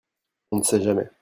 on 0.51 0.57
ne 0.59 0.63
sait 0.63 0.81
jamais. 0.81 1.11